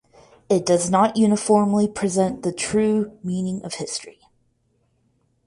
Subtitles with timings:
[0.49, 4.17] It does not uniformly present the true meaning of history.